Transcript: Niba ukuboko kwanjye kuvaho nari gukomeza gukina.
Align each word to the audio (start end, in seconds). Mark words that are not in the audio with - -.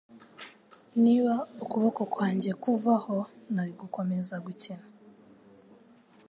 Niba 1.03 1.33
ukuboko 1.63 2.01
kwanjye 2.13 2.51
kuvaho 2.63 3.15
nari 3.53 3.73
gukomeza 3.81 4.35
gukina. 4.45 4.85